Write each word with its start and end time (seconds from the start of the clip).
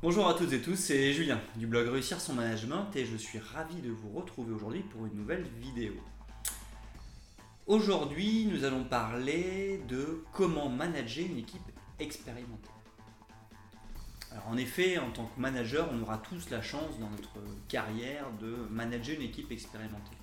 Bonjour 0.00 0.28
à 0.28 0.34
toutes 0.34 0.52
et 0.52 0.62
tous, 0.62 0.76
c'est 0.76 1.12
Julien 1.12 1.40
du 1.56 1.66
blog 1.66 1.88
Réussir 1.88 2.20
son 2.20 2.34
management 2.34 2.94
et 2.94 3.04
je 3.04 3.16
suis 3.16 3.40
ravi 3.40 3.80
de 3.82 3.90
vous 3.90 4.10
retrouver 4.10 4.52
aujourd'hui 4.52 4.82
pour 4.82 5.06
une 5.06 5.14
nouvelle 5.14 5.44
vidéo. 5.60 5.92
Aujourd'hui, 7.66 8.46
nous 8.46 8.62
allons 8.62 8.84
parler 8.84 9.82
de 9.88 10.22
comment 10.32 10.68
manager 10.68 11.26
une 11.26 11.38
équipe 11.38 11.72
expérimentée. 11.98 12.70
En 14.46 14.56
effet, 14.56 14.98
en 14.98 15.10
tant 15.10 15.26
que 15.26 15.40
manager, 15.40 15.88
on 15.92 16.00
aura 16.00 16.18
tous 16.18 16.48
la 16.50 16.62
chance 16.62 16.96
dans 17.00 17.10
notre 17.10 17.44
carrière 17.66 18.30
de 18.40 18.54
manager 18.70 19.16
une 19.16 19.26
équipe 19.26 19.50
expérimentée. 19.50 20.16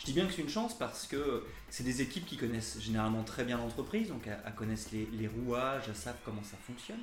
Je 0.00 0.06
dis 0.06 0.14
bien 0.14 0.26
que 0.26 0.32
c'est 0.32 0.42
une 0.42 0.48
chance 0.48 0.76
parce 0.76 1.06
que 1.06 1.44
c'est 1.70 1.84
des 1.84 2.02
équipes 2.02 2.26
qui 2.26 2.36
connaissent 2.36 2.80
généralement 2.80 3.22
très 3.22 3.44
bien 3.44 3.56
l'entreprise, 3.56 4.08
donc 4.08 4.26
elles 4.26 4.54
connaissent 4.56 4.90
les, 4.90 5.08
les 5.12 5.28
rouages, 5.28 5.84
elles 5.86 5.94
savent 5.94 6.18
comment 6.24 6.42
ça 6.42 6.56
fonctionne. 6.66 7.02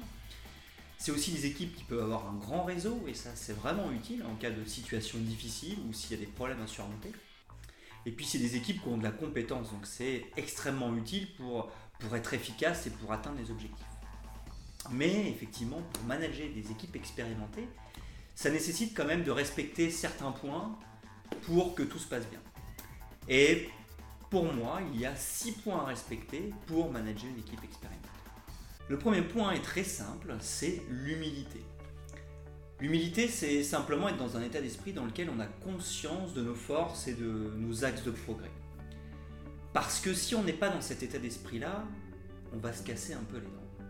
C'est 1.03 1.11
aussi 1.11 1.31
des 1.31 1.47
équipes 1.47 1.75
qui 1.75 1.83
peuvent 1.83 2.01
avoir 2.01 2.29
un 2.29 2.35
grand 2.35 2.63
réseau, 2.63 3.03
et 3.09 3.13
ça 3.13 3.31
c'est 3.35 3.51
vraiment 3.51 3.91
utile 3.91 4.23
en 4.23 4.35
cas 4.35 4.51
de 4.51 4.63
situation 4.63 5.19
difficile 5.19 5.77
ou 5.85 5.91
s'il 5.91 6.11
y 6.11 6.13
a 6.13 6.25
des 6.25 6.31
problèmes 6.31 6.61
à 6.61 6.65
surmonter. 6.65 7.11
Et 8.05 8.11
puis 8.11 8.25
c'est 8.25 8.37
des 8.37 8.55
équipes 8.55 8.81
qui 8.81 8.87
ont 8.87 8.97
de 8.97 9.03
la 9.03 9.11
compétence, 9.11 9.69
donc 9.73 9.85
c'est 9.85 10.23
extrêmement 10.37 10.95
utile 10.95 11.27
pour, 11.35 11.69
être 12.15 12.33
efficace 12.33 12.87
et 12.87 12.89
pour 12.89 13.11
atteindre 13.11 13.37
les 13.37 13.51
objectifs. 13.51 13.85
Mais 14.91 15.29
effectivement, 15.29 15.81
pour 15.91 16.05
manager 16.05 16.47
des 16.55 16.71
équipes 16.71 16.95
expérimentées, 16.95 17.67
ça 18.33 18.49
nécessite 18.49 18.95
quand 18.95 19.05
même 19.05 19.25
de 19.25 19.31
respecter 19.31 19.91
certains 19.91 20.31
points 20.31 20.73
pour 21.41 21.75
que 21.75 21.83
tout 21.83 21.99
se 21.99 22.07
passe 22.07 22.29
bien. 22.29 22.39
Et 23.27 23.67
pour 24.29 24.45
moi, 24.53 24.79
il 24.93 25.01
y 25.01 25.05
a 25.05 25.13
six 25.17 25.51
points 25.51 25.81
à 25.81 25.85
respecter 25.87 26.53
pour 26.65 26.89
manager 26.89 27.29
une 27.29 27.39
équipe 27.39 27.61
expérimentée. 27.61 28.22
Le 28.89 28.97
premier 28.97 29.21
point 29.21 29.51
est 29.51 29.61
très 29.61 29.83
simple, 29.83 30.35
c'est 30.39 30.81
l'humilité. 30.89 31.61
L'humilité, 32.81 33.29
c'est 33.29 33.63
simplement 33.63 34.09
être 34.09 34.17
dans 34.17 34.35
un 34.35 34.41
état 34.41 34.61
d'esprit 34.61 34.91
dans 34.91 35.05
lequel 35.05 35.29
on 35.29 35.39
a 35.39 35.45
conscience 35.45 36.33
de 36.33 36.41
nos 36.41 36.53
forces 36.53 37.07
et 37.07 37.13
de 37.13 37.53
nos 37.57 37.85
axes 37.85 38.03
de 38.03 38.11
progrès. 38.11 38.51
Parce 39.71 40.01
que 40.01 40.13
si 40.13 40.35
on 40.35 40.43
n'est 40.43 40.51
pas 40.51 40.69
dans 40.69 40.81
cet 40.81 41.01
état 41.01 41.17
d'esprit-là, 41.17 41.85
on 42.53 42.57
va 42.57 42.73
se 42.73 42.83
casser 42.83 43.13
un 43.13 43.23
peu 43.23 43.37
les 43.37 43.43
dents. 43.43 43.87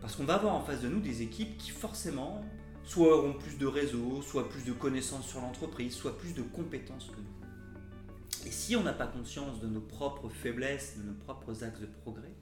Parce 0.00 0.14
qu'on 0.14 0.24
va 0.24 0.34
avoir 0.34 0.54
en 0.54 0.62
face 0.62 0.80
de 0.80 0.88
nous 0.88 1.00
des 1.00 1.22
équipes 1.22 1.58
qui 1.58 1.72
forcément 1.72 2.40
soit 2.84 3.16
auront 3.18 3.32
plus 3.32 3.58
de 3.58 3.66
réseaux, 3.66 4.22
soit 4.22 4.48
plus 4.48 4.64
de 4.64 4.72
connaissances 4.72 5.26
sur 5.26 5.40
l'entreprise, 5.40 5.92
soit 5.92 6.16
plus 6.16 6.34
de 6.34 6.42
compétences 6.42 7.06
que 7.06 7.16
nous. 7.16 8.46
Et 8.46 8.52
si 8.52 8.76
on 8.76 8.84
n'a 8.84 8.92
pas 8.92 9.08
conscience 9.08 9.58
de 9.60 9.66
nos 9.66 9.80
propres 9.80 10.28
faiblesses, 10.28 10.96
de 10.98 11.02
nos 11.02 11.14
propres 11.14 11.64
axes 11.64 11.80
de 11.80 11.86
progrès, 11.86 12.32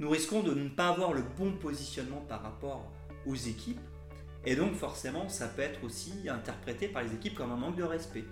nous 0.00 0.10
risquons 0.10 0.42
de 0.42 0.54
ne 0.54 0.68
pas 0.68 0.88
avoir 0.88 1.12
le 1.12 1.22
bon 1.36 1.52
positionnement 1.52 2.24
par 2.28 2.42
rapport 2.42 2.90
aux 3.26 3.34
équipes. 3.34 3.80
Et 4.44 4.54
donc 4.54 4.74
forcément, 4.74 5.28
ça 5.28 5.48
peut 5.48 5.62
être 5.62 5.82
aussi 5.82 6.28
interprété 6.28 6.88
par 6.88 7.02
les 7.02 7.12
équipes 7.14 7.34
comme 7.34 7.50
un 7.50 7.56
manque 7.56 7.76
de 7.76 7.82
respect. 7.82 8.24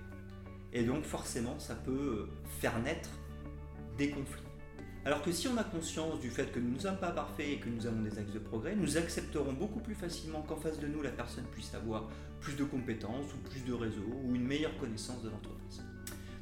Et 0.72 0.84
donc 0.84 1.05
forcément, 1.05 1.59
ça 1.59 1.75
peut 1.75 2.28
faire 2.61 2.78
naître 2.81 3.11
des 3.98 4.11
conflits. 4.11 4.42
Alors 5.05 5.22
que 5.22 5.33
si 5.33 5.48
on 5.48 5.56
a 5.56 5.64
conscience 5.64 6.20
du 6.20 6.31
fait 6.31 6.53
que 6.53 6.59
nous 6.59 6.75
ne 6.75 6.78
sommes 6.78 6.98
pas 6.98 7.11
parfaits 7.11 7.48
et 7.48 7.59
que 7.59 7.69
nous 7.69 7.87
avons 7.87 8.03
des 8.03 8.19
axes 8.19 8.33
de 8.33 8.39
progrès, 8.39 8.75
nous 8.75 8.97
accepterons 8.97 9.53
beaucoup 9.53 9.81
plus 9.81 9.94
facilement 9.94 10.42
qu'en 10.42 10.56
face 10.56 10.81
de 10.81 10.87
nous, 10.87 11.03
la 11.03 11.11
personne 11.11 11.44
puisse 11.53 11.75
avoir 11.75 12.09
plus 12.41 12.56
de 12.56 12.64
compétences 12.64 13.33
ou 13.34 13.48
plus 13.48 13.64
de 13.64 13.72
réseaux 13.72 14.20
ou 14.25 14.34
une 14.34 14.44
meilleure 14.44 14.77
connaissance 14.78 15.22
de 15.22 15.31
l'entreprise. 15.31 15.83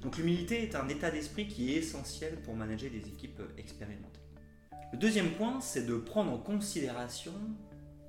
Donc 0.03 0.19
l'humilité 0.19 0.63
est 0.63 0.75
un 0.75 0.89
état 0.89 1.11
d'esprit 1.11 1.47
qui 1.47 1.73
est 1.73 1.79
essentiel 1.79 2.41
pour 2.43 2.55
manager 2.55 2.91
des 2.91 3.07
équipes 3.09 3.43
expérimentées. 3.57 4.24
Deuxième 5.05 5.33
point, 5.33 5.61
c'est 5.61 5.85
de 5.85 5.99
prendre 5.99 6.33
en 6.33 6.39
considération 6.39 7.35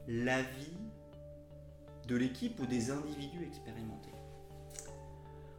l'avis 0.07 0.77
de 2.07 2.15
l'équipe 2.15 2.57
ou 2.61 2.65
des 2.65 2.89
individus 2.89 3.43
expérimentés. 3.43 4.13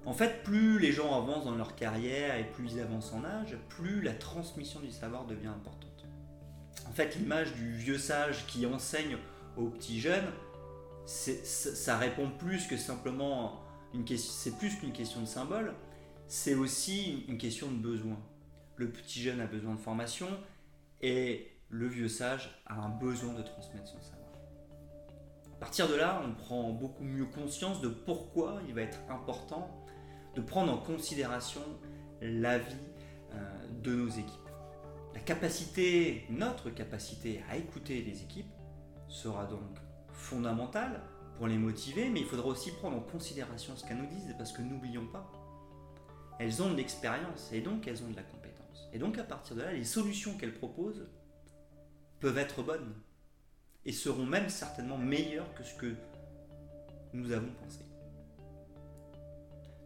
En 0.07 0.15
fait, 0.15 0.43
plus 0.45 0.79
les 0.79 0.93
gens 0.93 1.15
avancent 1.15 1.45
dans 1.45 1.55
leur 1.55 1.75
carrière 1.75 2.39
et 2.39 2.45
plus 2.45 2.73
ils 2.73 2.81
avancent 2.81 3.13
en 3.13 3.23
âge, 3.23 3.55
plus 3.69 4.01
la 4.01 4.15
transmission 4.15 4.81
du 4.81 4.91
savoir 4.91 5.27
devient 5.27 5.49
importante. 5.49 6.07
En 6.89 6.93
fait, 6.93 7.17
l'image 7.17 7.53
du 7.53 7.71
vieux 7.71 7.99
sage 7.99 8.47
qui 8.47 8.65
enseigne 8.65 9.19
aux 9.59 9.69
petits 9.69 10.01
jeunes, 10.01 10.33
ça 11.05 11.99
répond 11.99 12.31
plus 12.31 12.67
que 12.67 12.79
simplement 12.79 13.61
une 13.93 14.07
question, 14.07 14.33
c'est 14.35 14.57
plus 14.57 14.75
qu'une 14.77 14.93
question 14.93 15.21
de 15.21 15.27
symbole, 15.27 15.75
c'est 16.29 16.55
aussi 16.55 17.27
une 17.29 17.37
question 17.37 17.71
de 17.71 17.77
besoin. 17.77 18.17
Le 18.77 18.89
petit 18.89 19.21
jeune 19.21 19.43
a 19.43 19.47
besoin 19.47 19.75
de 19.75 19.81
formation, 19.81 20.29
et 21.01 21.59
le 21.69 21.87
vieux 21.87 22.09
sage 22.09 22.63
a 22.67 22.75
un 22.75 22.89
besoin 22.89 23.35
de 23.35 23.43
transmettre 23.43 23.89
son 23.89 24.01
savoir. 24.01 24.27
À 25.57 25.59
partir 25.59 25.89
de 25.89 25.95
là, 25.95 26.23
on 26.25 26.35
prend 26.35 26.71
beaucoup 26.71 27.05
mieux 27.05 27.25
conscience 27.27 27.81
de 27.81 27.89
pourquoi 27.89 28.61
il 28.69 28.75
va 28.75 28.83
être 28.83 29.01
important 29.09 29.71
de 30.35 30.41
prendre 30.43 30.73
en 30.73 30.77
considération 30.77 31.63
l'avis 32.21 32.77
euh, 33.33 33.67
de 33.83 33.95
nos 33.95 34.09
équipes. 34.09 34.33
La 35.15 35.21
capacité, 35.21 36.27
notre 36.29 36.69
capacité 36.71 37.43
à 37.51 37.57
écouter 37.57 38.03
les 38.03 38.23
équipes 38.23 38.53
sera 39.09 39.47
donc 39.47 39.79
fondamentale 40.13 41.01
pour 41.37 41.47
les 41.47 41.57
motiver, 41.57 42.11
mais 42.11 42.21
il 42.21 42.27
faudra 42.27 42.49
aussi 42.49 42.71
prendre 42.73 42.97
en 42.99 43.01
considération 43.01 43.75
ce 43.77 43.85
qu'elles 43.85 43.97
nous 43.97 44.07
disent, 44.07 44.35
parce 44.37 44.53
que 44.53 44.63
n'oublions 44.63 45.07
pas, 45.07 45.31
elles 46.39 46.63
ont 46.63 46.71
de 46.71 46.77
l'expérience 46.77 47.51
et 47.53 47.61
donc 47.61 47.87
elles 47.87 48.03
ont 48.03 48.11
de 48.11 48.17
la 48.17 48.23
compétence. 48.23 48.46
Et 48.93 48.99
donc 48.99 49.19
à 49.19 49.25
partir 49.25 49.57
de 49.57 49.63
là, 49.63 49.73
les 49.73 49.85
solutions 49.85 50.37
qu'elles 50.37 50.55
proposent 50.55 51.07
peuvent 52.21 52.39
être 52.39 52.63
bonnes 52.63 52.95
et 53.85 53.93
seront 53.93 54.27
même 54.27 54.49
certainement 54.49 54.99
meilleures 54.99 55.53
que 55.55 55.63
ce 55.63 55.75
que 55.75 55.95
nous 57.13 57.33
avons 57.33 57.51
pensé. 57.63 57.81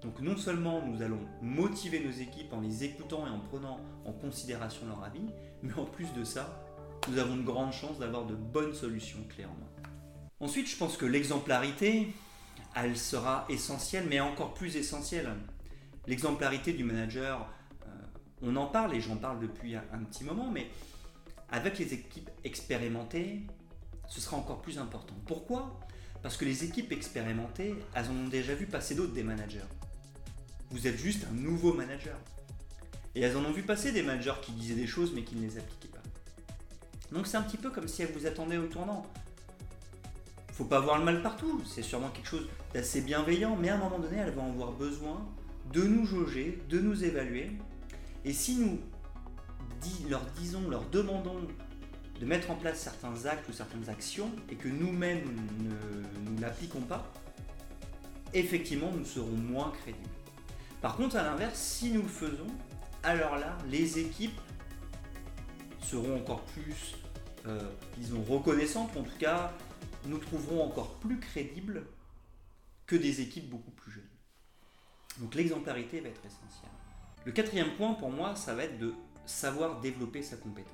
Donc 0.02 0.20
non 0.20 0.36
seulement 0.36 0.80
nous 0.86 1.02
allons 1.02 1.20
motiver 1.42 2.00
nos 2.00 2.10
équipes 2.10 2.52
en 2.52 2.60
les 2.60 2.84
écoutant 2.84 3.26
et 3.26 3.30
en 3.30 3.40
prenant 3.40 3.78
en 4.06 4.12
considération 4.12 4.86
leur 4.86 5.04
avis, 5.04 5.28
mais 5.62 5.74
en 5.74 5.84
plus 5.84 6.12
de 6.14 6.24
ça, 6.24 6.64
nous 7.08 7.18
avons 7.18 7.36
de 7.36 7.42
grandes 7.42 7.72
chances 7.72 7.98
d'avoir 7.98 8.24
de 8.24 8.34
bonnes 8.34 8.74
solutions 8.74 9.22
clés 9.28 9.44
en 9.44 9.48
main. 9.48 9.90
Ensuite, 10.40 10.68
je 10.68 10.76
pense 10.76 10.96
que 10.96 11.04
l'exemplarité, 11.04 12.14
elle 12.74 12.96
sera 12.96 13.44
essentielle, 13.50 14.06
mais 14.08 14.20
encore 14.20 14.54
plus 14.54 14.76
essentielle. 14.76 15.30
L'exemplarité 16.06 16.72
du 16.72 16.84
manager 16.84 17.46
on 18.42 18.56
en 18.56 18.66
parle 18.66 18.94
et 18.94 19.00
j'en 19.00 19.16
parle 19.16 19.40
depuis 19.40 19.76
un, 19.76 20.04
petit 20.10 20.24
moment, 20.24 20.50
mais 20.50 20.68
avec 21.50 21.78
les 21.78 21.92
équipes 21.94 22.30
expérimentées, 22.44 23.42
ce 24.08 24.20
sera 24.20 24.36
encore 24.36 24.62
plus 24.62 24.78
important. 24.78 25.14
Pourquoi? 25.26 25.78
Parce 26.22 26.36
que 26.36 26.44
les 26.44 26.64
équipes 26.64 26.92
expérimentées, 26.92 27.74
elles 27.94 28.08
en 28.08 28.14
ont 28.14 28.28
déjà 28.28 28.54
vu 28.54 28.66
passer 28.66 28.94
d'autres 28.94 29.12
des 29.12 29.22
managers. 29.22 29.64
Vous 30.70 30.86
êtes 30.86 30.96
juste 30.96 31.26
un 31.30 31.34
nouveau 31.34 31.72
manager. 31.72 32.16
Et 33.14 33.22
elles 33.22 33.36
en 33.36 33.44
ont 33.44 33.52
vu 33.52 33.62
passer 33.62 33.92
des 33.92 34.02
managers 34.02 34.34
qui 34.42 34.52
disaient 34.52 34.74
des 34.74 34.86
choses 34.86 35.12
mais 35.14 35.22
qui 35.22 35.34
ne 35.34 35.42
les 35.42 35.58
appliquaient 35.58 35.88
pas. 35.88 36.02
Donc 37.12 37.26
c'est 37.26 37.36
un 37.36 37.42
petit 37.42 37.56
peu 37.56 37.70
comme 37.70 37.88
si 37.88 38.02
elles 38.02 38.12
vous 38.12 38.26
attendaient 38.26 38.58
au 38.58 38.66
tournant. 38.66 39.04
Faut 40.52 40.64
pas 40.64 40.80
voir 40.80 40.98
le 40.98 41.04
mal 41.04 41.22
partout, 41.22 41.62
c'est 41.66 41.82
sûrement 41.82 42.10
quelque 42.10 42.28
chose 42.28 42.46
d'assez 42.74 43.00
bienveillant, 43.00 43.56
mais 43.56 43.70
à 43.70 43.76
un 43.76 43.78
moment 43.78 43.98
donné, 43.98 44.18
elles 44.18 44.32
vont 44.32 44.50
avoir 44.50 44.72
besoin 44.72 45.26
de 45.72 45.82
nous 45.82 46.04
jauger, 46.04 46.62
de 46.68 46.78
nous 46.78 47.02
évaluer 47.02 47.50
et 48.24 48.32
si 48.32 48.56
nous 48.56 48.78
leur 50.08 50.24
disons, 50.36 50.68
leur 50.68 50.84
demandons 50.90 51.46
de 52.18 52.26
mettre 52.26 52.50
en 52.50 52.54
place 52.54 52.80
certains 52.80 53.24
actes 53.26 53.48
ou 53.48 53.52
certaines 53.52 53.88
actions 53.88 54.30
et 54.50 54.54
que 54.54 54.68
nous-mêmes 54.68 55.24
ne, 55.60 56.30
nous 56.30 56.38
l'appliquons 56.38 56.82
pas, 56.82 57.10
effectivement, 58.34 58.90
nous 58.92 59.04
serons 59.04 59.30
moins 59.30 59.70
crédibles. 59.82 60.08
Par 60.82 60.96
contre, 60.96 61.16
à 61.16 61.22
l'inverse, 61.22 61.58
si 61.58 61.90
nous 61.90 62.02
le 62.02 62.08
faisons, 62.08 62.46
alors 63.02 63.36
là, 63.36 63.56
les 63.68 63.98
équipes 63.98 64.38
seront 65.82 66.16
encore 66.18 66.42
plus, 66.42 66.96
euh, 67.46 67.70
disons, 67.96 68.22
reconnaissantes, 68.22 68.94
en 68.96 69.02
tout 69.02 69.18
cas, 69.18 69.52
nous 70.06 70.18
trouverons 70.18 70.64
encore 70.64 70.96
plus 70.96 71.18
crédibles 71.18 71.86
que 72.86 72.96
des 72.96 73.20
équipes 73.20 73.48
beaucoup 73.48 73.70
plus 73.70 73.92
jeunes. 73.92 74.04
Donc 75.18 75.34
l'exemplarité 75.34 76.00
va 76.00 76.08
être 76.08 76.24
essentielle. 76.24 76.70
Le 77.26 77.32
quatrième 77.32 77.70
point 77.76 77.92
pour 77.92 78.10
moi, 78.10 78.34
ça 78.34 78.54
va 78.54 78.64
être 78.64 78.78
de 78.78 78.94
savoir 79.26 79.80
développer 79.80 80.22
sa 80.22 80.36
compétence. 80.36 80.70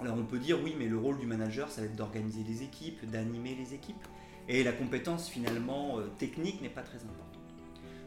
Alors 0.00 0.16
on 0.16 0.24
peut 0.24 0.38
dire 0.38 0.58
oui, 0.62 0.74
mais 0.78 0.86
le 0.86 0.96
rôle 0.96 1.18
du 1.18 1.26
manager, 1.26 1.70
ça 1.70 1.82
va 1.82 1.86
être 1.86 1.96
d'organiser 1.96 2.42
les 2.48 2.62
équipes, 2.62 3.04
d'animer 3.10 3.54
les 3.54 3.74
équipes, 3.74 4.02
et 4.48 4.64
la 4.64 4.72
compétence 4.72 5.28
finalement 5.28 5.98
euh, 5.98 6.06
technique 6.18 6.62
n'est 6.62 6.70
pas 6.70 6.80
très 6.80 6.96
importante. 6.96 7.28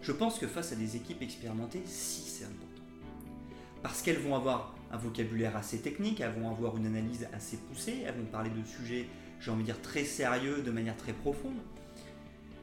Je 0.02 0.12
pense 0.12 0.40
que 0.40 0.48
face 0.48 0.72
à 0.72 0.76
des 0.76 0.96
équipes 0.96 1.22
expérimentées, 1.22 1.84
si 1.86 2.22
c'est 2.22 2.46
important. 2.46 2.84
Parce 3.84 4.02
qu'elles 4.02 4.20
vont 4.20 4.36
avoir 4.36 4.76
un 4.92 4.98
vocabulaire 4.98 5.56
assez 5.56 5.80
technique, 5.80 6.22
elles 6.22 6.34
vont 6.34 6.50
avoir 6.50 6.76
une 6.76 6.88
analyse 6.88 7.28
assez 7.34 7.58
poussée, 7.58 8.04
elles 8.06 8.16
vont 8.16 8.26
parler 8.26 8.50
de 8.50 8.64
sujets, 8.66 9.08
j'ai 9.40 9.52
envie 9.52 9.62
de 9.62 9.68
dire, 9.68 9.82
très 9.82 10.04
sérieux, 10.04 10.64
de 10.64 10.72
manière 10.72 10.98
très 10.98 11.14
profonde. 11.14 11.58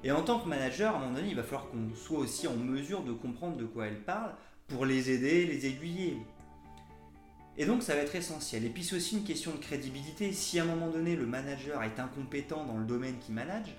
Et 0.05 0.11
en 0.11 0.23
tant 0.23 0.41
que 0.41 0.49
manager, 0.49 0.95
à 0.95 0.99
un 0.99 1.01
moment 1.01 1.15
donné, 1.15 1.29
il 1.29 1.37
va 1.37 1.43
falloir 1.43 1.69
qu'on 1.69 1.95
soit 1.95 2.19
aussi 2.19 2.49
en 2.49 2.57
mesure 2.57 3.03
de 3.03 3.13
comprendre 3.13 3.57
de 3.57 3.65
quoi 3.65 3.87
elles 3.87 4.03
parlent 4.03 4.35
pour 4.67 4.85
les 4.85 5.11
aider, 5.11 5.47
les 5.47 5.67
aiguiller. 5.67 6.17
Et 7.57 7.67
donc 7.67 7.83
ça 7.83 7.95
va 7.95 8.01
être 8.01 8.15
essentiel. 8.15 8.65
Et 8.65 8.69
puis 8.69 8.83
c'est 8.83 8.97
aussi 8.97 9.17
une 9.17 9.25
question 9.25 9.53
de 9.53 9.59
crédibilité. 9.59 10.33
Si 10.33 10.59
à 10.59 10.63
un 10.63 10.67
moment 10.67 10.89
donné 10.89 11.15
le 11.15 11.27
manager 11.27 11.83
est 11.83 12.01
incompétent 12.01 12.65
dans 12.65 12.79
le 12.79 12.85
domaine 12.85 13.19
qu'il 13.19 13.35
manage, 13.35 13.77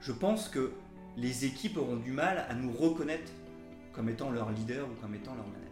je 0.00 0.12
pense 0.12 0.48
que 0.48 0.72
les 1.16 1.44
équipes 1.44 1.76
auront 1.76 1.96
du 1.96 2.10
mal 2.10 2.44
à 2.48 2.54
nous 2.54 2.72
reconnaître 2.72 3.30
comme 3.92 4.08
étant 4.08 4.30
leur 4.30 4.50
leader 4.50 4.86
ou 4.88 5.00
comme 5.00 5.14
étant 5.14 5.34
leur 5.34 5.46
manager. 5.46 5.62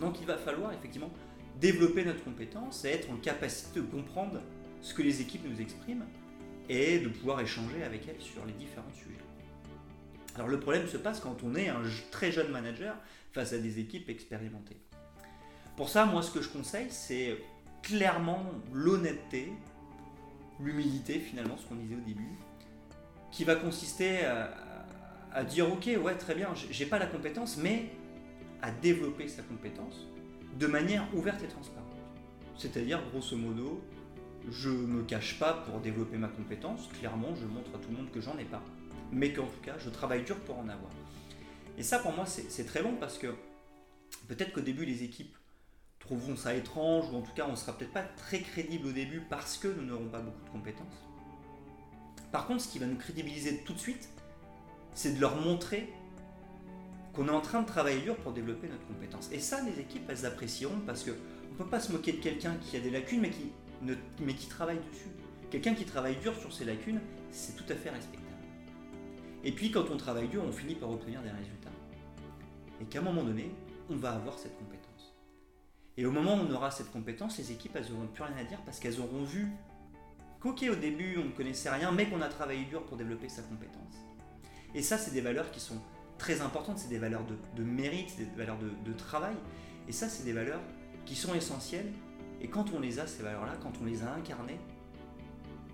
Donc 0.00 0.20
il 0.20 0.26
va 0.26 0.38
falloir 0.38 0.72
effectivement 0.72 1.10
développer 1.60 2.04
notre 2.04 2.24
compétence 2.24 2.84
et 2.86 2.88
être 2.88 3.10
en 3.10 3.16
capacité 3.16 3.80
de 3.80 3.84
comprendre 3.84 4.40
ce 4.80 4.94
que 4.94 5.02
les 5.02 5.20
équipes 5.20 5.44
nous 5.46 5.60
expriment 5.60 6.06
et 6.68 6.98
de 6.98 7.08
pouvoir 7.08 7.40
échanger 7.40 7.82
avec 7.82 8.08
elles 8.08 8.20
sur 8.20 8.44
les 8.46 8.52
différents 8.52 8.92
sujets. 8.92 9.18
Alors 10.34 10.48
le 10.48 10.58
problème 10.58 10.86
se 10.86 10.96
passe 10.96 11.20
quand 11.20 11.42
on 11.42 11.54
est 11.54 11.68
un 11.68 11.82
très 12.10 12.32
jeune 12.32 12.50
manager 12.50 12.96
face 13.32 13.52
à 13.52 13.58
des 13.58 13.78
équipes 13.78 14.08
expérimentées. 14.08 14.78
Pour 15.76 15.88
ça, 15.88 16.06
moi 16.06 16.22
ce 16.22 16.30
que 16.30 16.40
je 16.40 16.48
conseille, 16.48 16.86
c'est 16.90 17.36
clairement 17.82 18.44
l'honnêteté, 18.72 19.52
l'humilité 20.60 21.18
finalement, 21.18 21.56
ce 21.56 21.66
qu'on 21.66 21.74
disait 21.74 21.96
au 21.96 22.06
début, 22.06 22.30
qui 23.30 23.44
va 23.44 23.56
consister 23.56 24.24
à, 25.32 25.44
dire 25.44 25.70
ok, 25.72 25.88
ouais, 26.02 26.14
très 26.16 26.34
bien, 26.34 26.48
j'ai 26.70 26.86
pas 26.86 26.98
la 26.98 27.06
compétence, 27.06 27.56
mais 27.56 27.86
à 28.60 28.70
développer 28.70 29.28
sa 29.28 29.42
compétence 29.42 30.06
de 30.58 30.66
manière 30.66 31.06
ouverte 31.14 31.42
et 31.42 31.48
transparente. 31.48 31.96
C'est-à-dire, 32.56 33.02
grosso 33.10 33.36
modo, 33.36 33.82
je 34.50 34.68
me 34.70 35.02
cache 35.02 35.38
pas 35.38 35.52
pour 35.52 35.80
développer 35.80 36.16
ma 36.16 36.28
compétence, 36.28 36.88
clairement, 36.98 37.34
je 37.34 37.46
montre 37.46 37.70
à 37.74 37.78
tout 37.78 37.90
le 37.90 37.96
monde 37.96 38.10
que 38.10 38.20
j'en 38.20 38.36
ai 38.38 38.44
pas, 38.44 38.62
mais 39.10 39.32
qu'en 39.32 39.46
tout 39.46 39.60
cas, 39.62 39.74
je 39.78 39.90
travaille 39.90 40.24
dur 40.24 40.36
pour 40.40 40.58
en 40.58 40.68
avoir. 40.68 40.90
Et 41.78 41.82
ça, 41.82 41.98
pour 41.98 42.12
moi, 42.12 42.26
c'est 42.26 42.64
très 42.64 42.82
bon 42.82 42.96
parce 42.98 43.18
que 43.18 43.28
peut-être 44.28 44.52
qu'au 44.52 44.60
début, 44.60 44.84
les 44.84 45.04
équipes 45.04 45.36
trouveront 45.98 46.36
ça 46.36 46.54
étrange, 46.54 47.08
ou 47.12 47.16
en 47.16 47.22
tout 47.22 47.32
cas, 47.32 47.46
on 47.48 47.56
sera 47.56 47.76
peut-être 47.76 47.92
pas 47.92 48.02
très 48.02 48.40
crédible 48.40 48.88
au 48.88 48.92
début 48.92 49.20
parce 49.20 49.56
que 49.56 49.68
nous 49.68 49.84
n'aurons 49.84 50.08
pas 50.08 50.20
beaucoup 50.20 50.44
de 50.44 50.50
compétences. 50.50 51.06
Par 52.32 52.46
contre, 52.46 52.62
ce 52.62 52.68
qui 52.68 52.78
va 52.78 52.86
nous 52.86 52.96
crédibiliser 52.96 53.62
tout 53.64 53.72
de 53.72 53.78
suite, 53.78 54.08
c'est 54.94 55.14
de 55.14 55.20
leur 55.20 55.36
montrer 55.36 55.92
qu'on 57.12 57.28
est 57.28 57.32
en 57.32 57.40
train 57.40 57.60
de 57.62 57.66
travailler 57.66 58.00
dur 58.00 58.16
pour 58.16 58.32
développer 58.32 58.68
notre 58.68 58.86
compétence. 58.86 59.30
Et 59.32 59.38
ça, 59.38 59.60
les 59.62 59.80
équipes, 59.80 60.04
elles 60.08 60.26
apprécieront 60.26 60.80
parce 60.86 61.04
qu'on 61.04 61.10
ne 61.10 61.56
peut 61.58 61.66
pas 61.66 61.80
se 61.80 61.92
moquer 61.92 62.12
de 62.12 62.18
quelqu'un 62.18 62.56
qui 62.56 62.76
a 62.76 62.80
des 62.80 62.90
lacunes, 62.90 63.20
mais 63.20 63.30
qui, 63.30 63.52
mais 64.20 64.34
qui 64.34 64.46
travaille 64.46 64.78
dessus. 64.90 65.10
Quelqu'un 65.50 65.74
qui 65.74 65.84
travaille 65.84 66.16
dur 66.16 66.34
sur 66.36 66.52
ses 66.52 66.64
lacunes, 66.64 67.00
c'est 67.30 67.56
tout 67.56 67.70
à 67.70 67.74
fait 67.74 67.90
respectable. 67.90 68.22
Et 69.44 69.52
puis, 69.52 69.70
quand 69.70 69.90
on 69.90 69.96
travaille 69.96 70.28
dur, 70.28 70.42
on 70.46 70.52
finit 70.52 70.74
par 70.74 70.90
obtenir 70.90 71.20
des 71.22 71.30
résultats. 71.30 71.70
Et 72.80 72.84
qu'à 72.84 73.00
un 73.00 73.02
moment 73.02 73.22
donné, 73.22 73.52
on 73.90 73.96
va 73.96 74.12
avoir 74.12 74.38
cette 74.38 74.56
compétence. 74.56 75.14
Et 75.96 76.06
au 76.06 76.10
moment 76.10 76.36
où 76.36 76.46
on 76.48 76.50
aura 76.50 76.70
cette 76.70 76.90
compétence, 76.90 77.38
les 77.38 77.52
équipes, 77.52 77.76
elles 77.76 77.90
n'auront 77.90 78.06
plus 78.06 78.22
rien 78.22 78.36
à 78.36 78.44
dire 78.44 78.60
parce 78.64 78.78
qu'elles 78.78 79.00
auront 79.00 79.24
vu 79.24 79.48
qu'ok, 80.40 80.64
au 80.70 80.74
début, 80.74 81.18
on 81.18 81.24
ne 81.24 81.30
connaissait 81.30 81.70
rien, 81.70 81.92
mais 81.92 82.08
qu'on 82.08 82.22
a 82.22 82.28
travaillé 82.28 82.64
dur 82.64 82.84
pour 82.84 82.96
développer 82.96 83.28
sa 83.28 83.42
compétence. 83.42 83.94
Et 84.74 84.82
ça, 84.82 84.96
c'est 84.96 85.12
des 85.12 85.20
valeurs 85.20 85.50
qui 85.50 85.60
sont 85.60 85.80
très 86.18 86.40
importantes, 86.40 86.78
c'est 86.78 86.88
des 86.88 86.98
valeurs 86.98 87.24
de, 87.56 87.62
mérite, 87.62 88.10
c'est 88.16 88.24
des 88.24 88.36
valeurs 88.36 88.58
de, 88.58 88.92
travail. 88.92 89.34
Et 89.88 89.92
ça, 89.92 90.08
c'est 90.08 90.24
des 90.24 90.32
valeurs 90.32 90.60
qui 91.04 91.14
sont 91.14 91.34
essentielles. 91.34 91.92
Et 92.42 92.48
quand 92.48 92.66
on 92.74 92.80
les 92.80 92.98
a, 92.98 93.06
ces 93.06 93.22
valeurs-là, 93.22 93.54
quand 93.62 93.72
on 93.80 93.86
les 93.86 94.02
a 94.02 94.12
incarnées, 94.12 94.58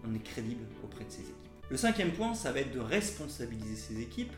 on 0.07 0.15
est 0.15 0.23
crédible 0.23 0.65
auprès 0.85 1.05
de 1.05 1.11
ces 1.11 1.23
équipes. 1.23 1.35
Le 1.71 1.77
cinquième 1.77 2.13
point, 2.13 2.35
ça 2.35 2.53
va 2.53 2.61
être 2.61 2.73
de 2.73 2.79
responsabiliser 2.79 3.75
ces 3.75 4.01
équipes 4.01 4.35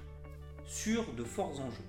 sur 0.65 1.13
de 1.13 1.25
forts 1.25 1.61
enjeux. 1.61 1.85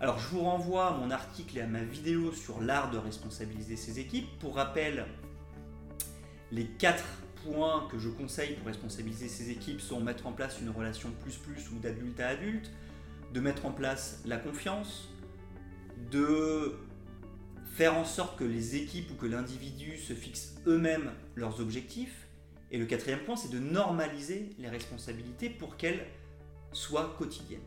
Alors 0.00 0.18
je 0.18 0.28
vous 0.30 0.40
renvoie 0.40 0.88
à 0.88 0.98
mon 0.98 1.12
article 1.12 1.58
et 1.58 1.60
à 1.60 1.66
ma 1.68 1.84
vidéo 1.84 2.32
sur 2.32 2.60
l'art 2.60 2.90
de 2.90 2.98
responsabiliser 2.98 3.76
ces 3.76 4.00
équipes. 4.00 4.26
Pour 4.40 4.56
rappel, 4.56 5.06
les 6.50 6.66
quatre 6.66 7.04
points 7.44 7.86
que 7.88 7.98
je 7.98 8.08
conseille 8.08 8.56
pour 8.56 8.66
responsabiliser 8.66 9.28
ces 9.28 9.50
équipes 9.50 9.80
sont 9.80 10.00
mettre 10.00 10.26
en 10.26 10.32
place 10.32 10.60
une 10.60 10.70
relation 10.70 11.12
plus-plus 11.22 11.70
ou 11.70 11.78
d'adulte 11.78 12.18
à 12.18 12.28
adulte, 12.28 12.72
de 13.32 13.40
mettre 13.40 13.64
en 13.64 13.70
place 13.70 14.20
la 14.26 14.38
confiance, 14.38 15.08
de 16.10 16.74
faire 17.72 17.96
en 17.96 18.04
sorte 18.04 18.38
que 18.38 18.44
les 18.44 18.76
équipes 18.76 19.10
ou 19.12 19.14
que 19.14 19.26
l'individu 19.26 19.96
se 19.96 20.12
fixent 20.12 20.56
eux-mêmes 20.66 21.10
leurs 21.36 21.58
objectifs. 21.60 22.28
Et 22.70 22.78
le 22.78 22.84
quatrième 22.84 23.20
point, 23.20 23.34
c'est 23.34 23.50
de 23.50 23.58
normaliser 23.58 24.50
les 24.58 24.68
responsabilités 24.68 25.48
pour 25.48 25.76
qu'elles 25.78 26.06
soient 26.72 27.14
quotidiennes. 27.18 27.60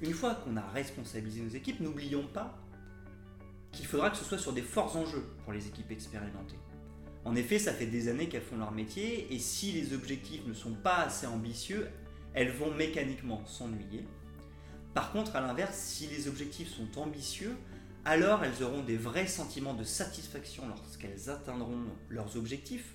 Une 0.00 0.14
fois 0.14 0.34
qu'on 0.34 0.56
a 0.56 0.66
responsabilisé 0.70 1.42
nos 1.42 1.50
équipes, 1.50 1.80
n'oublions 1.80 2.26
pas 2.26 2.58
qu'il 3.72 3.86
faudra 3.86 4.10
que 4.10 4.16
ce 4.16 4.24
soit 4.24 4.38
sur 4.38 4.52
des 4.52 4.62
forts 4.62 4.96
enjeux 4.96 5.26
pour 5.44 5.52
les 5.52 5.66
équipes 5.66 5.90
expérimentées. 5.90 6.58
En 7.24 7.36
effet, 7.36 7.58
ça 7.58 7.72
fait 7.72 7.86
des 7.86 8.08
années 8.08 8.28
qu'elles 8.28 8.42
font 8.42 8.58
leur 8.58 8.72
métier 8.72 9.32
et 9.32 9.38
si 9.38 9.72
les 9.72 9.92
objectifs 9.92 10.46
ne 10.46 10.54
sont 10.54 10.74
pas 10.74 10.96
assez 10.96 11.26
ambitieux, 11.26 11.88
elles 12.34 12.50
vont 12.50 12.74
mécaniquement 12.74 13.44
s'ennuyer. 13.46 14.04
Par 14.94 15.12
contre, 15.12 15.36
à 15.36 15.40
l'inverse, 15.40 15.76
si 15.76 16.06
les 16.06 16.26
objectifs 16.26 16.68
sont 16.68 16.98
ambitieux, 16.98 17.54
alors 18.04 18.44
elles 18.44 18.62
auront 18.62 18.82
des 18.82 18.96
vrais 18.96 19.26
sentiments 19.26 19.74
de 19.74 19.84
satisfaction 19.84 20.64
lorsqu'elles 20.68 21.30
atteindront 21.30 21.84
leurs 22.08 22.36
objectifs. 22.36 22.94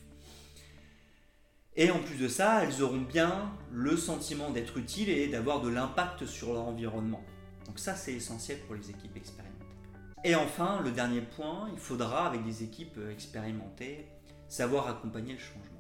Et 1.76 1.92
en 1.92 2.00
plus 2.00 2.18
de 2.18 2.28
ça, 2.28 2.64
elles 2.64 2.82
auront 2.82 3.02
bien 3.02 3.52
le 3.72 3.96
sentiment 3.96 4.50
d'être 4.50 4.78
utiles 4.78 5.10
et 5.10 5.28
d'avoir 5.28 5.62
de 5.62 5.70
l'impact 5.70 6.26
sur 6.26 6.54
leur 6.54 6.64
environnement. 6.64 7.24
Donc 7.68 7.78
ça, 7.78 7.96
c'est 7.96 8.14
essentiel 8.14 8.58
pour 8.62 8.76
les 8.76 8.90
équipes 8.90 9.16
expérimentées. 9.16 9.58
Et 10.24 10.34
enfin, 10.34 10.82
le 10.84 10.92
dernier 10.92 11.22
point, 11.22 11.70
il 11.72 11.80
faudra, 11.80 12.28
avec 12.28 12.44
des 12.44 12.64
équipes 12.64 13.00
expérimentées, 13.12 14.08
savoir 14.48 14.88
accompagner 14.88 15.34
le 15.34 15.40
changement. 15.40 15.77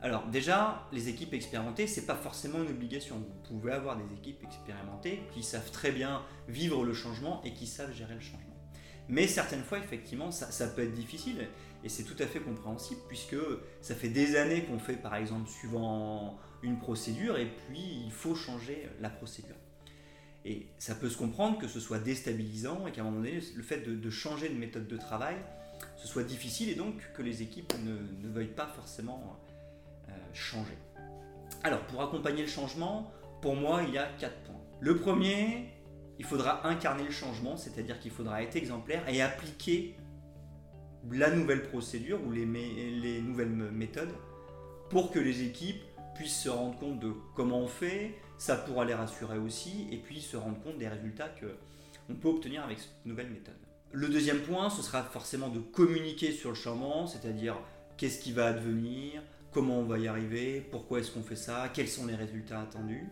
Alors 0.00 0.26
déjà, 0.26 0.86
les 0.92 1.08
équipes 1.08 1.34
expérimentées, 1.34 1.88
c'est 1.88 2.06
pas 2.06 2.14
forcément 2.14 2.62
une 2.62 2.70
obligation. 2.70 3.16
Vous 3.16 3.58
pouvez 3.58 3.72
avoir 3.72 3.96
des 3.96 4.14
équipes 4.14 4.42
expérimentées 4.44 5.22
qui 5.32 5.42
savent 5.42 5.70
très 5.72 5.90
bien 5.90 6.22
vivre 6.46 6.84
le 6.84 6.94
changement 6.94 7.42
et 7.44 7.52
qui 7.52 7.66
savent 7.66 7.92
gérer 7.92 8.14
le 8.14 8.20
changement. 8.20 8.44
Mais 9.08 9.26
certaines 9.26 9.64
fois, 9.64 9.78
effectivement, 9.78 10.30
ça, 10.30 10.68
peut 10.68 10.82
être 10.82 10.94
difficile 10.94 11.48
et 11.82 11.88
c'est 11.88 12.04
tout 12.04 12.20
à 12.22 12.26
fait 12.26 12.40
compréhensible 12.40 13.00
puisque 13.08 13.36
ça 13.80 13.94
fait 13.94 14.10
des 14.10 14.36
années 14.36 14.64
qu'on 14.64 14.78
fait, 14.78 14.96
par 14.96 15.16
exemple, 15.16 15.48
suivant 15.48 16.38
une 16.62 16.78
procédure 16.78 17.38
et 17.38 17.46
puis 17.46 18.02
il 18.04 18.12
faut 18.12 18.34
changer 18.34 18.88
la 19.00 19.08
procédure. 19.08 19.56
Et 20.44 20.68
ça 20.78 20.94
peut 20.94 21.08
se 21.08 21.16
comprendre 21.16 21.58
que 21.58 21.66
ce 21.66 21.80
soit 21.80 21.98
déstabilisant 21.98 22.86
et 22.86 22.92
qu'à 22.92 23.00
un 23.00 23.04
moment 23.04 23.16
donné, 23.16 23.40
le 23.56 23.62
fait 23.62 23.80
de 23.80 24.10
changer 24.10 24.48
de 24.48 24.54
méthode 24.54 24.86
de 24.86 24.96
travail, 24.96 25.36
ce 25.96 26.06
soit 26.06 26.22
difficile 26.22 26.68
et 26.68 26.74
donc 26.74 26.94
que 27.14 27.22
les 27.22 27.42
équipes 27.42 27.72
ne, 27.84 28.28
veuillent 28.28 28.46
pas 28.46 28.66
forcément 28.66 29.36
changer. 30.32 30.78
Alors 31.64 31.80
pour 31.82 32.02
accompagner 32.02 32.42
le 32.42 32.48
changement, 32.48 33.10
pour 33.42 33.56
moi 33.56 33.82
il 33.86 33.94
y 33.94 33.98
a 33.98 34.06
quatre 34.18 34.38
points. 34.42 34.60
Le 34.80 34.96
premier, 34.96 35.68
il 36.18 36.24
faudra 36.24 36.66
incarner 36.66 37.04
le 37.04 37.10
changement, 37.10 37.56
c'est-à-dire 37.56 37.98
qu'il 37.98 38.10
faudra 38.10 38.42
être 38.42 38.56
exemplaire 38.56 39.08
et 39.08 39.22
appliquer 39.22 39.96
la 41.10 41.30
nouvelle 41.30 41.62
procédure 41.62 42.20
ou 42.26 42.32
les, 42.32 42.44
les 42.44 43.20
nouvelles 43.20 43.48
méthodes 43.48 44.14
pour 44.90 45.10
que 45.10 45.18
les 45.18 45.42
équipes 45.42 45.82
puissent 46.14 46.42
se 46.42 46.48
rendre 46.48 46.76
compte 46.78 46.98
de 46.98 47.12
comment 47.34 47.60
on 47.60 47.68
fait, 47.68 48.14
ça 48.38 48.56
pourra 48.56 48.84
les 48.84 48.94
rassurer 48.94 49.38
aussi, 49.38 49.86
et 49.92 49.96
puis 49.96 50.20
se 50.20 50.36
rendre 50.36 50.60
compte 50.60 50.78
des 50.78 50.88
résultats 50.88 51.28
qu'on 51.28 52.14
peut 52.14 52.28
obtenir 52.28 52.64
avec 52.64 52.78
cette 52.78 53.04
nouvelle 53.04 53.30
méthode. 53.30 53.54
Le 53.92 54.08
deuxième 54.08 54.40
point, 54.40 54.68
ce 54.68 54.82
sera 54.82 55.02
forcément 55.02 55.48
de 55.48 55.60
communiquer 55.60 56.32
sur 56.32 56.50
le 56.50 56.56
changement, 56.56 57.06
c'est-à-dire 57.06 57.56
qu'est-ce 57.96 58.20
qui 58.20 58.32
va 58.32 58.46
advenir, 58.46 59.22
comment 59.52 59.78
on 59.78 59.84
va 59.84 59.98
y 59.98 60.08
arriver, 60.08 60.60
pourquoi 60.60 61.00
est-ce 61.00 61.10
qu'on 61.10 61.22
fait 61.22 61.36
ça, 61.36 61.70
quels 61.72 61.88
sont 61.88 62.06
les 62.06 62.14
résultats 62.14 62.60
attendus, 62.60 63.08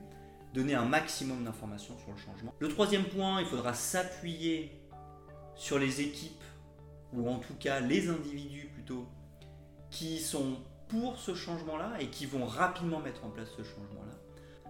donner 0.54 0.74
un 0.74 0.84
maximum 0.84 1.44
d'informations 1.44 1.98
sur 1.98 2.12
le 2.12 2.18
changement. 2.18 2.54
Le 2.58 2.68
troisième 2.68 3.04
point, 3.04 3.40
il 3.40 3.46
faudra 3.46 3.74
s'appuyer 3.74 4.72
sur 5.54 5.78
les 5.78 6.00
équipes, 6.00 6.44
ou 7.12 7.28
en 7.28 7.38
tout 7.38 7.54
cas 7.54 7.80
les 7.80 8.08
individus 8.08 8.68
plutôt, 8.72 9.06
qui 9.90 10.18
sont 10.18 10.58
pour 10.88 11.18
ce 11.18 11.34
changement-là 11.34 11.94
et 12.00 12.08
qui 12.08 12.26
vont 12.26 12.46
rapidement 12.46 13.00
mettre 13.00 13.24
en 13.24 13.30
place 13.30 13.48
ce 13.56 13.62
changement-là. 13.62 14.14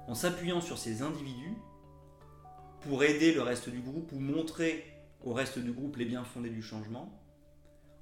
En 0.09 0.15
s'appuyant 0.15 0.61
sur 0.61 0.79
ces 0.79 1.03
individus 1.03 1.57
pour 2.83 3.03
aider 3.03 3.35
le 3.35 3.43
reste 3.43 3.69
du 3.69 3.81
groupe 3.81 4.13
ou 4.13 4.21
montrer 4.21 4.85
au 5.25 5.33
reste 5.33 5.59
du 5.59 5.73
groupe 5.73 5.97
les 5.97 6.05
biens 6.05 6.25
fondés 6.25 6.51
du 6.51 6.63
changement, 6.63 7.13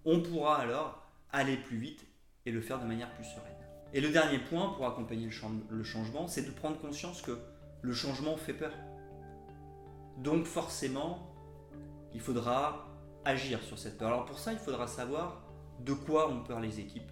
on 0.04 0.21
pourra 0.21 0.59
alors 0.59 1.02
aller 1.33 1.56
plus 1.56 1.78
vite 1.78 2.06
et 2.47 2.52
le 2.52 2.61
faire 2.61 2.78
de 2.78 2.87
manière 2.87 3.12
plus 3.14 3.25
sereine. 3.25 3.53
Et 3.94 4.00
le 4.00 4.10
dernier 4.10 4.40
point 4.40 4.70
pour 4.70 4.86
accompagner 4.86 5.30
le 5.68 5.84
changement, 5.84 6.26
c'est 6.26 6.42
de 6.42 6.50
prendre 6.50 6.76
conscience 6.78 7.22
que 7.22 7.38
le 7.80 7.94
changement 7.94 8.36
fait 8.36 8.52
peur. 8.52 8.72
Donc 10.18 10.46
forcément, 10.46 11.30
il 12.12 12.20
faudra 12.20 12.88
agir 13.24 13.62
sur 13.62 13.78
cette 13.78 13.96
peur. 13.96 14.08
Alors 14.08 14.24
pour 14.24 14.40
ça, 14.40 14.52
il 14.52 14.58
faudra 14.58 14.88
savoir 14.88 15.42
de 15.78 15.92
quoi 15.92 16.28
ont 16.28 16.42
peur 16.42 16.58
les 16.58 16.80
équipes. 16.80 17.10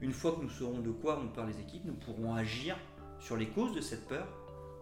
Une 0.00 0.12
fois 0.12 0.32
que 0.32 0.42
nous 0.42 0.50
saurons 0.50 0.80
de 0.80 0.90
quoi 0.90 1.20
ont 1.20 1.28
peur 1.28 1.46
les 1.46 1.60
équipes, 1.60 1.84
nous 1.84 1.94
pourrons 1.94 2.34
agir 2.34 2.76
sur 3.20 3.36
les 3.36 3.46
causes 3.46 3.76
de 3.76 3.80
cette 3.80 4.08
peur 4.08 4.26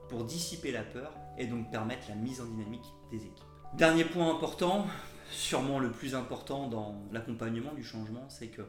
pour 0.09 0.25
dissiper 0.25 0.73
la 0.73 0.85
peur 0.85 1.12
et 1.37 1.47
donc 1.47 1.71
permettre 1.71 2.09
la 2.09 2.14
mise 2.14 2.40
en 2.40 2.47
dynamique 2.47 2.87
des 3.11 3.19
équipes. 3.19 3.45
Dernier 3.75 4.07
point 4.07 4.35
important, 4.35 4.87
sûrement 5.31 5.81
le 5.81 5.90
plus 5.90 6.14
important 6.14 6.69
dans 6.69 6.95
l'accompagnement 7.12 7.75
du 7.75 7.85
changement, 7.85 8.25
c'est 8.28 8.49
que 8.49 8.62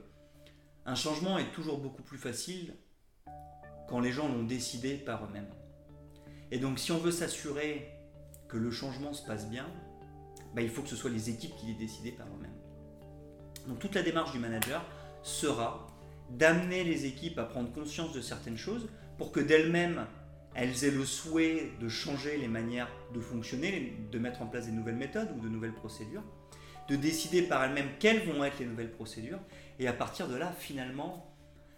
un 0.88 0.96
changement 0.96 1.38
est 1.38 1.52
toujours 1.52 1.80
beaucoup 1.80 2.02
plus 2.02 2.18
facile 2.18 2.74
quand 3.90 4.00
les 4.00 4.14
gens 4.14 4.30
l'ont 4.30 4.44
décidé 4.44 4.96
par 4.96 5.26
eux-mêmes. 5.26 5.50
Et 6.50 6.60
donc 6.60 6.80
si 6.80 6.94
on 6.94 6.98
veut 6.98 7.12
s'assurer 7.12 7.92
que 8.48 8.56
le 8.56 8.72
changement 8.72 9.12
se 9.12 9.26
passe 9.26 9.50
bien, 9.50 9.68
bah, 10.56 10.62
il 10.62 10.70
faut 10.70 10.82
que 10.82 10.88
ce 10.88 10.96
soit 10.96 11.10
les 11.10 11.30
équipes 11.30 11.56
qui 11.58 11.66
l'aient 11.66 11.74
décidé 11.74 12.14
par 12.14 12.26
eux-mêmes. 12.28 12.56
Donc 13.68 13.80
toute 13.80 13.96
la 13.96 14.02
démarche 14.02 14.32
du 14.32 14.40
manager 14.40 14.82
sera 15.24 15.88
d'amener 16.30 16.86
les 16.86 17.06
équipes 17.06 17.38
à 17.38 17.44
prendre 17.44 17.72
conscience 17.74 18.14
de 18.14 18.22
certaines 18.22 18.58
choses 18.58 18.88
pour 19.18 19.34
que 19.34 19.42
d'elles-mêmes, 19.42 20.06
elles 20.56 20.86
aient 20.86 20.92
le 20.92 21.06
souhait 21.06 21.74
de 21.82 21.90
changer 21.90 22.38
les 22.38 22.48
manières 22.48 22.90
de 23.14 23.20
fonctionner, 23.20 23.94
de 24.10 24.20
mettre 24.20 24.42
en 24.42 24.48
place 24.48 24.68
des 24.68 24.72
nouvelles 24.72 24.96
méthodes 24.96 25.34
ou 25.36 25.42
de 25.42 25.50
nouvelles 25.50 25.76
procédures, 25.76 26.24
de 26.90 26.96
décider 26.96 27.42
par 27.42 27.64
elles-mêmes 27.64 27.90
quelles 28.00 28.26
vont 28.26 28.44
être 28.44 28.60
les 28.60 28.66
nouvelles 28.66 28.92
procédures, 28.92 29.40
et 29.80 29.88
à 29.88 29.94
partir 29.94 30.28
de 30.28 30.36
là, 30.36 30.54
finalement, 30.58 31.34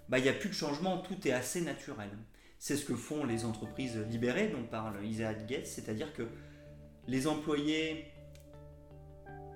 bah, 0.08 0.20
il 0.20 0.24
n'y 0.24 0.30
a 0.30 0.34
plus 0.34 0.50
de 0.50 0.54
changement, 0.54 0.98
tout 0.98 1.28
est 1.28 1.32
assez 1.32 1.62
naturel. 1.62 2.10
C'est 2.58 2.76
ce 2.76 2.86
que 2.86 2.96
font 2.96 3.26
les 3.26 3.46
entreprises 3.46 3.98
libérées 4.10 4.48
dont 4.48 4.64
parle 4.64 5.06
Isaac 5.06 5.46
Gates, 5.46 5.68
c'est-à-dire 5.68 6.14
que 6.14 6.28
les 7.08 7.28
employés 7.28 8.06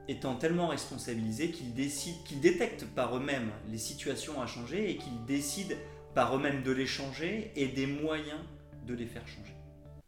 étant 0.08 0.36
tellement 0.36 0.68
responsabilisés 0.68 1.52
qu'ils 1.52 1.74
décident, 1.74 2.18
qu'ils 2.26 2.42
détectent 2.42 2.86
par 2.86 3.16
eux-mêmes 3.16 3.52
les 3.70 3.78
situations 3.78 4.42
à 4.42 4.48
changer 4.48 4.90
et 4.90 4.98
qu'ils 4.98 5.24
décident 5.26 5.76
par 6.14 6.36
eux-mêmes 6.36 6.64
de 6.64 6.72
les 6.72 6.86
changer 6.86 7.52
et 7.56 7.68
des 7.68 7.88
moyens 7.88 8.40
de 8.86 8.94
les 8.94 9.06
faire 9.06 9.28
changer. 9.28 9.54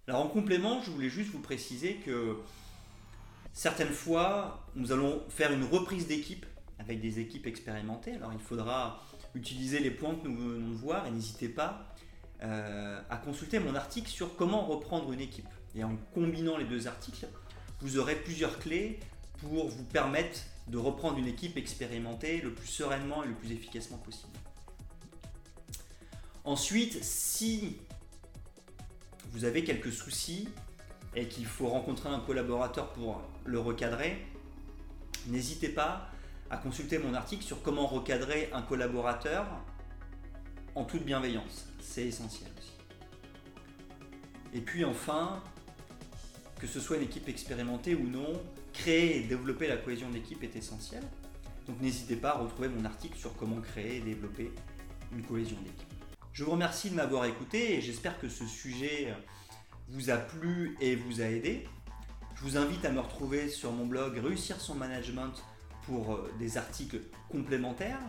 Alors 0.08 0.22
en 0.22 0.28
complément, 0.28 0.82
je 0.82 0.92
voulais 0.92 1.10
juste 1.10 1.32
vous 1.32 1.42
préciser 1.42 1.96
que 2.06 2.38
certaines 3.56 3.94
fois, 3.94 4.68
nous 4.76 4.92
allons 4.92 5.24
faire 5.30 5.52
une 5.52 5.64
reprise 5.64 6.06
d'équipe 6.06 6.46
avec 6.78 7.02
des 7.02 7.20
équipes 7.20 7.48
expérimentées. 7.48 8.14
Alors 8.14 8.32
il 8.34 8.40
faudra 8.40 9.02
utiliser 9.34 9.80
les 9.80 9.90
points 9.90 10.14
que 10.14 10.28
nous 10.28 10.38
venons 10.38 10.70
de 10.70 10.76
voir 10.76 11.08
et 11.08 11.12
n'hésitez 11.12 11.50
pas 11.50 11.96
euh, 12.44 13.02
à 13.10 13.18
consulter 13.18 13.60
mon 13.60 13.74
article 13.74 14.10
sur 14.10 14.36
comment 14.36 14.66
reprendre 14.66 15.12
une 15.12 15.22
équipe. 15.22 15.48
Et 15.74 15.84
en 15.84 15.96
combinant 16.14 16.58
les 16.58 16.66
deux 16.66 16.88
articles, 16.88 17.28
vous 17.80 17.98
aurez 17.98 18.16
plusieurs 18.16 18.60
clés 18.60 19.00
pour 19.40 19.70
vous 19.70 19.84
permettre 19.86 20.40
de 20.68 20.78
reprendre 20.78 21.18
une 21.18 21.28
équipe 21.28 21.58
expérimentée 21.58 22.42
le 22.42 22.54
plus 22.54 22.68
sereinement 22.68 23.24
et 23.24 23.28
le 23.28 23.34
plus 23.36 23.52
efficacement 23.52 23.98
possible. 23.98 24.38
Ensuite, 26.44 27.04
si 27.04 27.78
vous 29.32 29.46
avez 29.46 29.64
quelques 29.64 29.92
soucis 29.92 30.50
et 31.16 31.28
qu'il 31.28 31.46
faut 31.46 31.68
rencontrer 31.68 32.10
un 32.10 32.20
collaborateur 32.20 32.92
pour 32.94 33.22
le 33.46 33.60
recadrer, 33.60 34.26
n'hésitez 35.28 35.70
pas 35.70 36.10
à 36.50 36.58
consulter 36.58 36.98
mon 36.98 37.14
article 37.14 37.44
sur 37.44 37.62
comment 37.62 37.88
recadrer 37.88 38.50
un 38.54 38.62
collaborateur 38.62 39.46
en 40.76 40.84
toute 40.84 41.04
bienveillance. 41.04 41.68
C'est 41.80 42.06
essentiel 42.06 42.52
aussi. 42.58 42.74
Et 44.54 44.62
puis 44.62 44.86
enfin, 44.86 45.42
que 46.60 46.68
ce 46.68 46.80
soit 46.80 46.98
une 46.98 47.04
équipe 47.04 47.28
expérimentée 47.30 47.96
ou 47.96 48.08
non, 48.08 48.42
créer 48.74 49.18
et 49.18 49.24
développer 49.24 49.68
la 49.68 49.78
cohésion 49.78 50.10
d'équipe 50.10 50.44
est 50.44 50.56
essentiel. 50.56 51.04
Donc 51.68 51.82
n'hésitez 51.82 52.16
pas 52.16 52.32
à 52.32 52.38
retrouver 52.38 52.70
mon 52.70 52.86
article 52.86 53.18
sur 53.18 53.36
comment 53.36 53.60
créer 53.62 53.98
et 53.98 54.02
développer 54.02 54.52
une 55.12 55.24
cohésion 55.24 55.58
d'équipe. 55.58 55.94
Je 56.34 56.44
vous 56.44 56.52
remercie 56.52 56.90
de 56.90 56.96
m'avoir 56.96 57.26
écouté 57.26 57.76
et 57.76 57.82
j'espère 57.82 58.20
que 58.20 58.30
ce 58.30 58.46
sujet 58.46 59.14
vous 59.88 60.10
a 60.10 60.18
plu 60.18 60.76
et 60.82 60.96
vous 60.96 61.22
a 61.22 61.26
aidé. 61.26 61.68
Je 62.36 62.42
vous 62.42 62.58
invite 62.58 62.84
à 62.84 62.92
me 62.92 63.00
retrouver 63.00 63.48
sur 63.48 63.72
mon 63.72 63.86
blog 63.86 64.18
Réussir 64.18 64.60
son 64.60 64.76
management 64.76 65.32
pour 65.86 66.14
euh, 66.14 66.34
des 66.38 66.58
articles 66.58 67.00
complémentaires. 67.30 68.00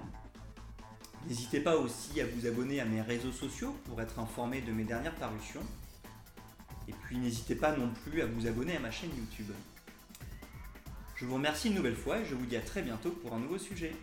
N'hésitez 1.28 1.61
pas 1.61 1.76
aussi 1.76 2.21
à 2.21 2.26
vous 2.26 2.47
abonner 2.47 2.80
à 2.80 2.85
mes 2.85 3.00
réseaux 3.00 3.30
sociaux 3.30 3.76
pour 3.85 4.00
être 4.00 4.18
informé 4.18 4.61
de 4.61 4.73
mes 4.73 4.85
dernières 4.85 5.14
parutions. 5.14 5.62
Et 6.88 6.92
puis 7.04 7.18
n'hésitez 7.18 7.54
pas 7.54 7.76
non 7.76 7.90
plus 8.04 8.21
à 8.21 8.26
vous 8.26 8.49
abonner 8.49 8.76
à 8.76 8.80
ma 8.80 8.90
chaîne 8.90 9.11
YouTube. 9.16 9.52
Je 11.14 11.25
vous 11.25 11.35
remercie 11.35 11.68
une 11.68 11.75
nouvelle 11.75 11.97
fois 11.97 12.18
et 12.18 12.25
je 12.25 12.35
vous 12.35 12.47
dis 12.47 12.56
à 12.56 12.61
très 12.61 12.83
bientôt 12.83 13.11
pour 13.11 13.33
un 13.33 13.38
nouveau 13.38 13.59
sujet. 13.59 13.95